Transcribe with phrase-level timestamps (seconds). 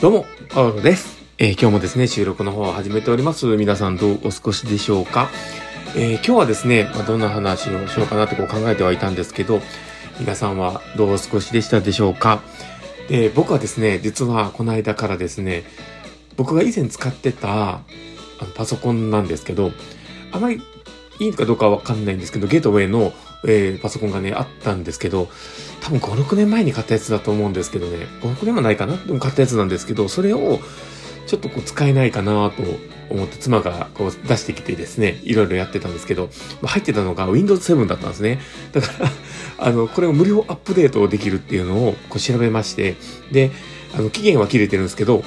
[0.00, 1.18] どうも、パウロです。
[1.36, 3.44] えー、今日もですね、収録の方を始めております。
[3.58, 5.28] 皆さんどうお過ごしでしょうか？
[5.94, 9.60] えー、今日はですね、まあ、どんな話をしようかなってこう考えてはいたんですけど、
[10.18, 12.40] 皆さんはどうお過ごしでしたでしょうか？
[13.10, 15.64] で、僕はですね、実はこの間からですね、
[16.38, 17.82] 僕が以前使ってたあ
[18.40, 19.70] のパソコンなんですけど、
[20.32, 20.62] あまり
[21.18, 23.12] いいかどうかわかんないんですけど、ゲートウェイの、
[23.44, 25.28] えー、パソコンがね、あったんですけど、
[25.80, 28.96] 多分5、6年前に買ったやつだと思うんですけどね、5、6年もないかな？
[28.96, 30.60] でも買ったやつなんですけど、それを
[31.26, 32.62] ちょっとこう使えないかなと
[33.08, 36.28] 思って妻がこう出してきてですね、いろいろやってたんですけど、
[36.62, 38.40] 入ってたのが Windows 7だったんですね。
[38.72, 39.10] だから
[39.66, 42.96] あの、これを無料アップデートできるっていうのをこう調べまして、
[43.30, 43.50] で、
[43.94, 45.22] あの、期限は切れてるんですけど、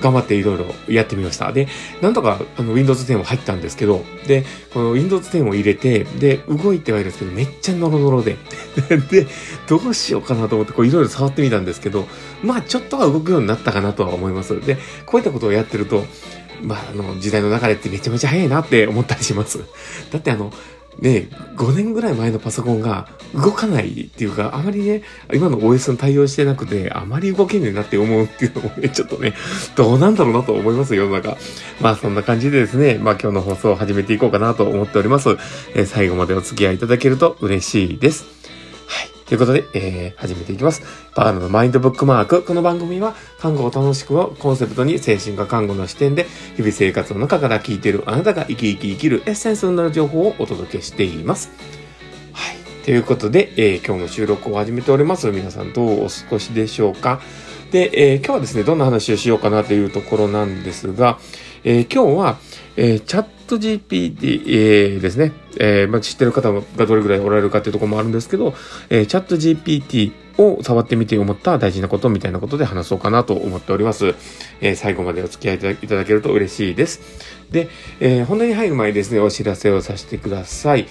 [0.00, 1.52] 頑張っていろいろやってみました。
[1.52, 1.68] で、
[2.00, 8.36] なんとかあの Windows 10も入ったんですけど、で、この Windows 10を入れて、で、動いてはいるんですけど、めっちゃノロノロで。
[9.10, 9.26] で、
[9.68, 12.06] どうしようかなと思って、こういろいろ触ってみたんですけど、
[12.42, 14.60] まあちょっとは動くようになったかなとは思います。
[14.64, 16.04] で、こういったことをやってると、
[16.62, 19.58] まあ、あの、時代の流れってめちゃめちゃ早いなって思ったりします。
[20.10, 20.52] だってあの、
[20.98, 29.34] ね、5年ぐらい前のパソコンが動かないっていうか、あまりね、今の OS に対応してなくて、あまり動けねえなって思うっていうのもね、ちょっとね、
[29.74, 31.36] どうなんだろうなと思います世の中。
[31.80, 35.30] まあそんな感じでですね、まあ今日の放送を始めていこうかなと思っております。
[35.74, 38.41] えー、最後までお付き合いいただけると嬉しいです。
[39.32, 40.82] ということで、えー、始めていきます。
[41.16, 42.42] バーナのマインドブックマーク。
[42.42, 51.50] この番組は、看護を楽しくをコンセプトに精神科看護の視点で、日々生活の中から聞いているあなたが生き生き生きるエッセンスになる情報をお届けしています。
[52.34, 52.56] はい。
[52.84, 55.30] ということで、えー、今日の収録を始めております。
[55.30, 57.22] 皆さんどうお過ごしでしょうか？
[57.70, 61.18] で、えー、今日はですね、どんな話をしようかなというところなんですが、
[61.64, 62.36] えー、今日は、
[62.76, 68.54] えー、チャット GPT、えー、ですね、えーまあ、知ってる方がどれぐらいおられるかっていうところもあるんですけど、
[68.88, 74.14] えー、チャット GPT を触ってみて思った大事なことみたいなことで話そうかなと思っております。
[74.60, 77.00] えー、最後までお付き合いいただけると嬉しいです。
[77.50, 77.68] で、
[78.00, 80.86] えー、本題に入る前にですね、お知らせをさせてください。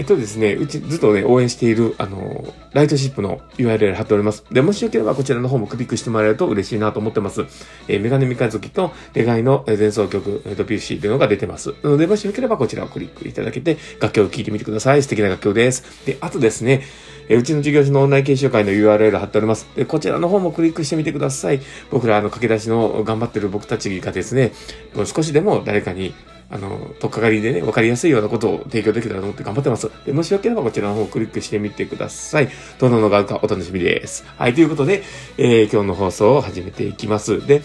[0.00, 4.46] えっとですね、うちずっとね、応援している、あの、ライトシップの URL 貼っております。
[4.50, 7.42] で、もしよければこちらの方もクリックしてもらえると嬉しいなと思ってます。
[7.86, 11.74] えー、メガネ三日月とレガイの前奏曲、えっと、PUC というのが出てます。
[11.82, 15.02] なので、もしよければこちらをクリックいただけて、楽曲を聴いてみてください。
[15.02, 15.84] 素敵な楽曲です。
[16.06, 16.80] で、あとですね、
[17.28, 19.68] えうちの事業所のオンライン研修会の URL 貼っております。
[19.76, 21.60] で、こちらの方もクリックしてみてください。
[21.90, 24.52] 僕ら、あの、駆け出しの頑張ってる僕たちがですね、
[24.94, 26.14] もう少しでも誰かに
[26.50, 29.88] あの、とっかかりでね、わかりやすいようなことを提供できたらと思って頑張ってます。
[30.04, 32.48] で、もしよければこちらの方をクリックしてみてください。
[32.78, 34.24] どんなのがあるかお楽しみです。
[34.36, 35.04] はい、ということで、
[35.38, 37.46] えー、今日の放送を始めていきます。
[37.46, 37.62] で、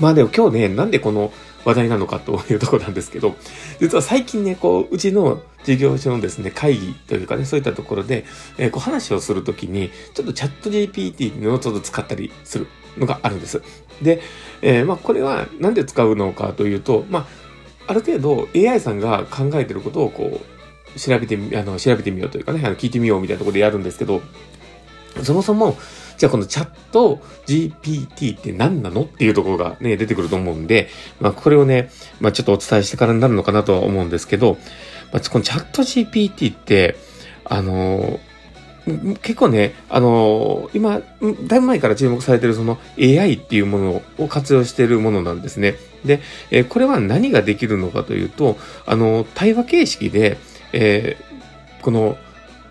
[0.00, 1.32] まあでも今日ね、なんでこの
[1.66, 3.36] 話題なのかというとこなんですけど、
[3.78, 8.24] 実は最近ね、こう、うちの事業所のですね、会議というかね、そういったところで、
[8.56, 12.66] えー、こう話をするときに、ちょっとチャット GPT のちょっと使ったりする
[12.96, 13.62] のがあるんです。
[14.00, 14.22] で、
[14.62, 17.39] えー、まあこれはなんで使うのかというと、まあ
[17.86, 24.22] ある程度 AI さんが考えてることをこう、調べてみ、あの、調べてみようというかね、あの聞いてみようみたいなところでやるんですけど、
[25.22, 25.76] そもそも、
[26.16, 30.88] じゃあこのチャット GPT って何なのっていうところがね、出てくると思うんで、
[31.20, 34.58] まあこれをね、まあちょっとお伝えしてからになるのかなとは思うんですけど、
[35.12, 36.96] まあ、このチャット GPT って、
[37.44, 38.20] あの
[38.92, 41.00] 結構ね、あのー、今、
[41.46, 45.76] だいぶ前から注目されてるその AI っていうものを活用しているものなんですね。
[46.04, 46.20] で、
[46.50, 48.56] えー、これは何ができるのかというと、
[48.86, 50.38] あのー、対話形式で、
[50.72, 51.16] え、
[51.82, 52.16] この、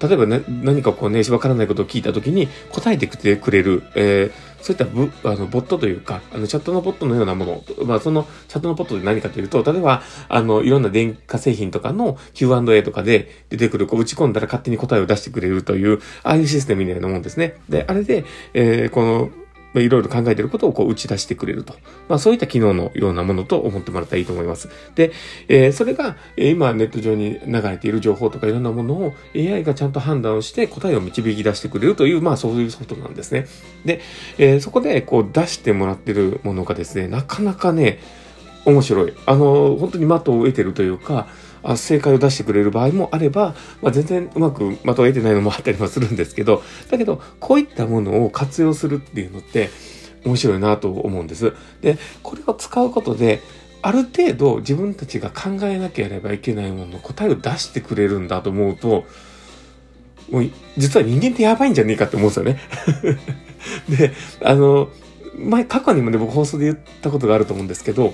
[0.02, 17.55] 例えば、何かこうね、わからないことを聞いたときに答えてくれくれる、えー、そういったブあのボットというか、あのチャットのボットのようなもの、まあそのチャットのボットで何かというと、例えば、あの、いろんな電化製品とかの Q&A とかで出てくる、こう打ち込んだら勝手に答えを出してくれるという、ああいうシステムみたいなもんですね。
[17.69, 19.29] で、あれで、えー、この、
[19.75, 21.75] いろいろ考えてることをこう打ち出してくれると。
[22.07, 24.69] まあそういった機能のようなものと思ってもらったらいいと思います。
[24.96, 25.12] で、
[25.47, 33.48] えー、それが、え、今ネット上に流れている情報とかいろんなものを AI がちゃんと判断をして答えを導き出してくれるという、まあそういうソフトなんですね。
[33.86, 34.01] で、
[34.38, 38.00] えー、そこでこう出してもらってるものがですね、なかなかね、
[38.65, 39.13] 面白い。
[39.25, 41.27] あの、本当に的を得てるというか、
[41.63, 49.69] あ正解を出してくれる場合もあれば、まあ、全然うまく的を得てないのもあったりもするんですけど、だけど、こういったものを活用するっていうのって、
[50.25, 51.53] 面白いなと思うんです。
[51.81, 53.41] で、これを使うことで、
[53.81, 59.05] ある程度自分たちが考えなければいけないものの答えを出してくれるんだと思うと、
[60.29, 62.59] もう、実は人間ってやばいんじゃねえかって思うんですよね。
[63.97, 64.12] で、
[64.44, 64.89] あの、
[65.38, 68.13] 前、過去にもね、僕放送で言ったことがあると思うんですけど、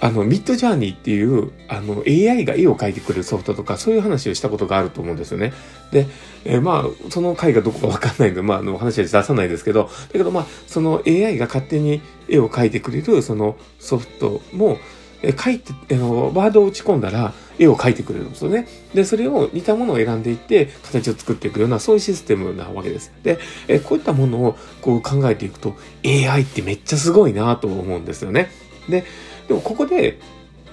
[0.00, 5.54] あの、ミッドジャーニーっていう、あの、AI が絵を描いてくれるソフトとか、そういう話をしたことがあると思うんですよね。
[5.90, 6.06] で、
[6.44, 14.78] えー、まあ、その回がどこかわかんないんで、まあ、あの、話は出さないですけど、だけどまあ、その AI が勝手に絵を描いてくれる、そのソフトも、
[15.22, 18.68] えー、書いて、あの、ワードを打ち込んだら、絵を描いてくれるんですよね。
[18.92, 23.12] で、それを似たものを選んでいって、形を作っていくような、そういうシステムなわけです。
[23.22, 28.50] で、えー、こういったものをこう考えていくと、AI ってめっちゃすごいなと思うんですよね。
[28.88, 29.04] で、
[29.48, 30.18] でもここで、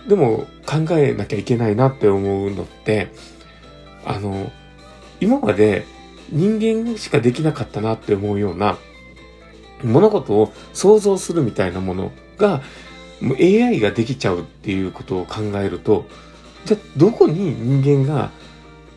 [0.07, 3.11] でも考えなきゃいけないなって思うのって、
[4.05, 4.51] あの、
[5.21, 5.85] 今まで
[6.29, 8.77] 人間しかできなかったなって思うような
[9.83, 12.61] 物事を想像するみたいなものが、
[13.21, 16.05] もう AI ができちゃうっていうことを考えると、
[16.65, 18.31] じゃあどこに人間が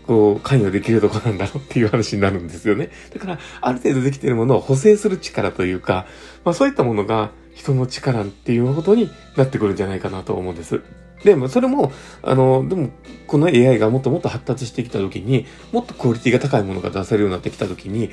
[0.07, 2.91] こう関与できるとこなんだろうっていう話になるんですよね。
[3.13, 6.07] だから、ある程度できてるものを補正する力というか、
[6.45, 10.83] まあそういったものが人の力っていうことになってくるんじゃないかなと思うんです。
[11.25, 11.91] で、もそれも、
[12.23, 12.91] あの、でも、
[13.27, 18.11] この AI がもっともっと発達してきたときに、もっとクオリティが高いものが出せるようになってきたときに、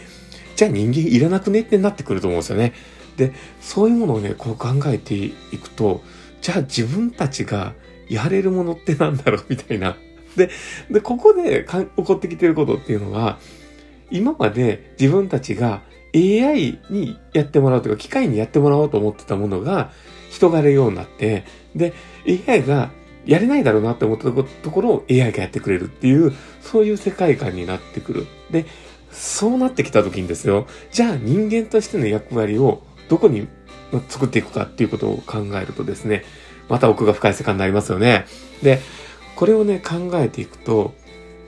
[0.56, 2.74] じゃあ人間いらなくねってなってくると思うんですよね。
[3.18, 5.32] で、そういうものをね、こう考えてい
[5.62, 6.02] くと、
[6.42, 7.74] じゃあ自分たちが
[8.10, 9.98] やれるものってなんだろうみたいな。
[10.38, 10.50] で、
[10.90, 11.66] で、ここで
[11.98, 13.38] 起こってきてることっていうのは、
[14.10, 15.82] 今まで自分たちが
[16.16, 19.92] AI にやってもらうというか、機械にやってもらおうと思ってたものが、
[20.30, 21.44] 人がやるようになって、
[21.76, 21.94] で、
[22.48, 22.92] AI が
[23.26, 28.28] やれないだろうなって思ったところを AI がやってくれるっていう、そういう世界観になってくる。
[28.52, 28.66] で、
[29.12, 33.48] そうなってきた時にですよ、じゃあ人間としての役割をどこに
[34.10, 36.26] 作っていくかっていうことを考えるとですね、
[36.70, 38.26] また奥が深い世界になりますよね。
[38.62, 38.80] で、
[39.36, 40.94] これをね、考えていくと、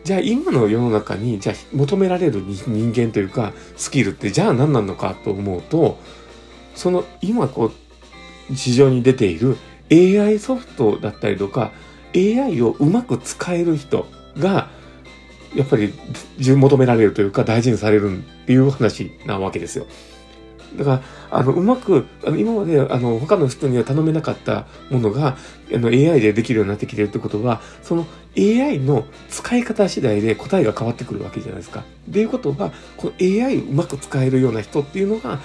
[0.06, 5.98] じゃあ今の世の中に、じゃあ求められる人間というか、スキルってじゃあ何なのかと思うと、
[6.76, 7.72] その今こ
[8.52, 9.58] う、市場に出ている
[9.92, 11.72] AI ソフトだったりとか、
[12.16, 14.06] AI をうまく使える人
[14.38, 14.70] が、
[15.56, 15.92] やっぱり
[16.38, 19.88] 求められるというか大事にされるっていう話なわけですよ。
[20.78, 21.02] だから、
[21.32, 25.38] あの、うまく、あの、今まで、あの、他の人には頼めなかったものが、
[25.74, 28.06] あの、AI でできるようになってきてるってことは、その
[28.38, 31.84] AI の使い方次第で答えが変わってくるわけじゃないですか。
[32.10, 35.40] っていうことは、この AI をうまく使えるような人っていうのが、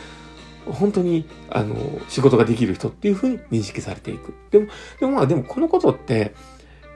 [0.66, 1.76] 本当に、あの、
[2.08, 4.34] 仕事ができる人っていうふうに認識されていく。
[4.50, 4.66] でも、
[4.98, 6.34] でもまあ、でもこのことって、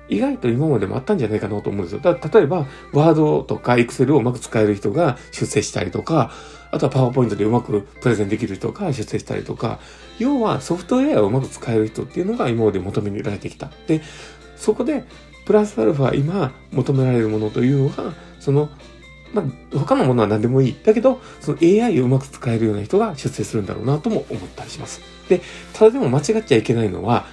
[0.09, 2.01] 意外と今までもあったんじゃないかなと思うんですよ。
[2.01, 6.31] だ例えば、ワードとかエクセルをうまく使える人が出世したりとか、
[6.71, 9.79] あとはパワーポイントでうまくプレゼンできる人が出世したりとか、
[10.19, 13.71] 要はソフトウェアをうまく使える人っていうのが今まで求められてきた。
[13.87, 14.03] で、
[14.57, 15.05] そこで、
[15.47, 18.71] プラスアルファ今求められるものというのが、その、
[19.33, 20.77] まあ、他のものは何でもいい。
[20.85, 25.01] だけど、その AI をうまく使えるような人が出世するんだろうなとも思ったりします。
[25.29, 25.41] で、
[25.73, 27.27] ただでも間違っちゃいけないのは、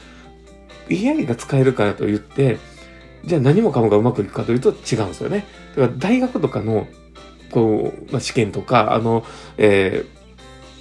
[0.92, 2.58] AI が使えるからといって、
[3.26, 5.46] じゃあ何もかもがうまくいくかというと違うんですよね。
[5.76, 6.88] だから大学とかの、
[7.52, 9.26] こう、まあ、試験とか、あの、
[9.58, 10.22] えー、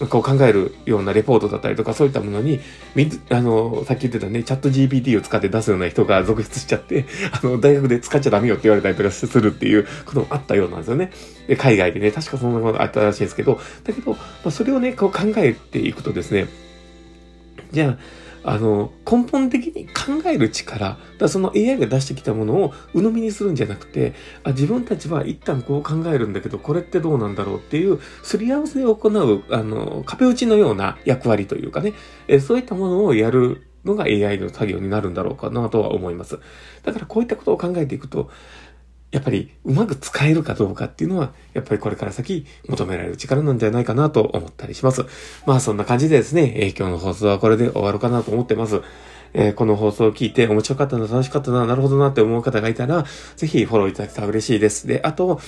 [0.08, 2.60] こう考えるようなレポートだったりとかそういったものに、
[3.28, 11.10] あの、さっき言ってたね、チャット GPT を使って出すような人が続出しちゃって、 あの、大学で使っちゃダメよって言われたりとかするっていうこともあったようなんですよね。
[11.48, 16.46] で海外でね、確かそんなことあったらしいんですけど、だけど、まあ、それをね、こう考えていくとですね、
[17.72, 17.98] じゃあ、
[18.42, 24.14] あの、根本的に考える力、だその AI が出してきたものを鵜呑みにするんじゃなくて、
[24.44, 31.92] あ自分たちは一旦こう考えるんだけど、これってどうなんだろうっていう、すり合わせを行う、あの、壁打ちのような役割というかね、
[32.28, 36.38] えそういったものをやるのが AI の作業になるんだろうかなとは思います。
[36.82, 38.30] だからこういったことを考えていくと、
[39.10, 45.04] やっぱりうまく使えるかどうかっていうのは、やっぱりこれから先求められる力なんじゃないかなと思ったりします。
[45.46, 48.82] まあそんな感じでですね、えー、今日の放送はこれで終わるかなと思ってます。
[49.32, 53.04] えー、この放送を聞いて面白かったな、楽しかったな、なるほどなって思う方がいたら、
[53.36, 54.86] ぜひフォローいただけたら嬉しいです。
[54.86, 55.40] で、あと、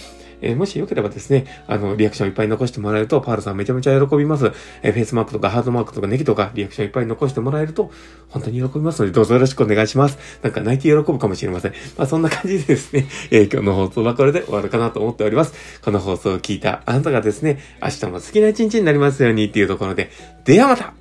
[0.42, 4.52] えー、もしよければですね、あの、リアクションいっぱい残してもらえると、パールさんめちゃめちゃ喜びます。
[4.82, 7.90] えー、フェイスマークとかハートマークとかネギとかリアクションいっぱい残してもらえると、
[8.28, 10.18] 本当に喜びますので、どうぞよろしくお願いします。
[10.42, 11.72] なんか泣いて喜ぶかもしれません。
[11.96, 15.54] まあそんな感じでですね、えー、今日の放送はこれで終わるかなと思っております。
[15.82, 20.10] この放送を聞いたあなたがですね、明日も好きな一日になりますようにっていうところで、
[20.44, 20.94] ではまた